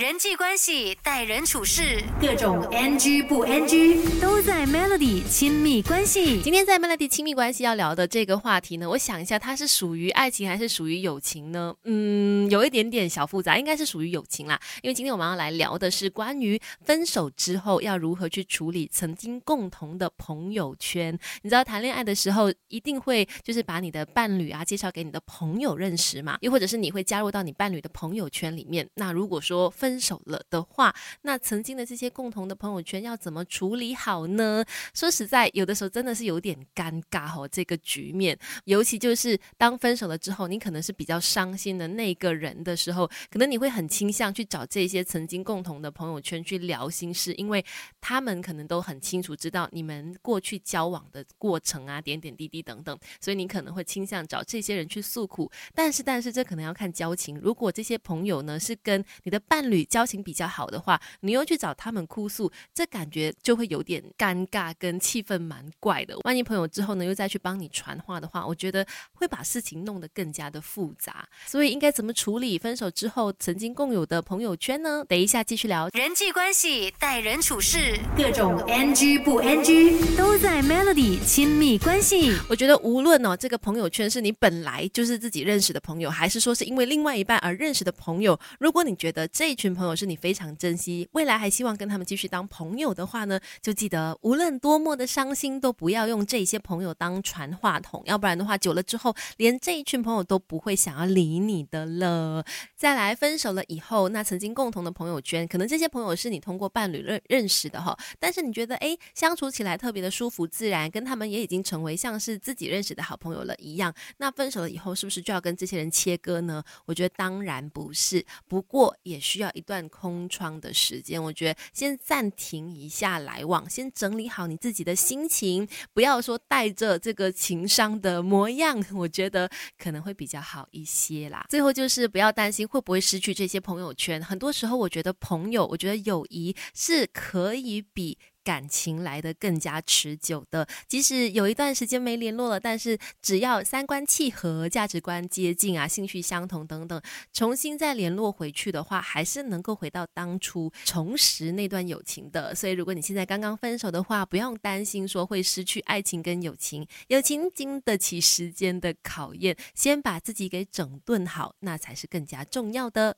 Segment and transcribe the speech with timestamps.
[0.00, 6.40] 人际关系、待人处事，各种 NG 不 NG 都在 Melody 亲密关系。
[6.40, 11.74] 今天在 Melody 亲密关系要聊的这个话题呢，我想一下，它是属于爱情还是属于友情呢？
[11.84, 14.58] 嗯，有一点点小复杂，应该是属于友情啦。
[14.80, 21.12] 因为今天我们要来聊的是关于分手之后要如何去处理曾经共同的朋友圈。
[21.42, 28.88] 你知道谈恋爱的时候一定会就是把你的伴侣啊介绍给你的朋友认识嘛，又或者是你会加入到你伴侣的朋友圈里面。
[28.94, 34.64] 那如果说分分手了的话，那曾经的这些共同的朋友圈要怎么处理好呢？
[34.94, 37.48] 说实在，有的时候真的是有点尴尬哦。
[37.50, 47.64] 这个局面，尤其就是当分手了之后，你可能是比较伤心的那个人的时候，可能你会很倾向去找这些曾经共同的朋友圈去聊心事，因为
[48.00, 55.50] 他们可能都很清楚知道你们过去交往的过程啊，点点滴滴等等，所以你可能会倾向找这些人去诉苦。
[55.74, 57.36] 但是，但是这可能要看交情。
[57.42, 66.18] 如果这些朋友呢是跟你的伴侣，交情比较好的话，你又去找他们哭诉，这感觉就会有点尴尬，跟气氛蛮怪的。
[66.24, 71.28] 万一朋友之后呢，又再去帮你传话的话，我觉得会把事情弄得更加的复杂。
[71.46, 75.04] 所以应该怎么处理分手之后曾经共有的朋友圈呢？
[75.08, 82.36] 等一下继续聊人际关系、待人处事，各种 NG 不 NG 都在 Melody 亲密关系。
[82.48, 102.42] 我觉得无论哦，这个朋友圈是你本来就是自己认识的朋友，还是说是因为另外一半而认识的朋友，如果你觉得这一群朋友是你非常珍惜，未来还希望跟他们继续当朋友的话呢，就记得无论多么的伤心，都不要用这些朋友当传话筒，要不然的话，久了之后，连这一群朋友都不会想要理你的了。
[102.74, 116.64] 再来分手了以后，那曾经共同的朋友圈，可能这些朋友是你通过伴侣认认识的哈，但是你觉得哎，相处起来特别的舒服自然，跟他们也已经成为像是自己认识的好朋友了一样，那分手了以后，是不是就要跟这些人切割呢？
[116.86, 119.64] 我觉得当然不是，不过也需要一。
[119.70, 129.48] 段空窗的时间，我觉得先暂停一下来往，先整理好你自己的心情，不要说带着这个情商的模样，我觉得
[129.78, 131.46] 可能会比较好一些啦。
[131.48, 138.18] 最后就是不要担心会不会失去这些朋友圈，很多时候我觉得朋友，我觉得友谊是可以比。
[138.50, 147.00] 感情来的更加持久的，即使有一段时间没联络了，但是只要三观契合、价值观接近啊、兴趣相同等等，
[147.32, 152.52] 重新再联络回去的话，还是能够回到当初重拾那段友情的。
[152.52, 163.00] 所以，如果你现在刚刚分手的话，不用担心说会失去爱情跟友情，友情经得起时间的考验，先把自己给整顿好，那才是更加重要的。